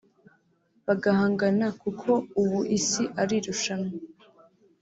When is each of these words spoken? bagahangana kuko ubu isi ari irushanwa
bagahangana 0.85 1.67
kuko 1.81 2.09
ubu 2.41 2.59
isi 2.77 3.03
ari 3.21 3.35
irushanwa 3.39 3.91